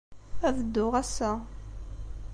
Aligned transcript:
Ad 0.47 0.55
dduɣ 0.65 0.93
ass-a. 1.01 1.31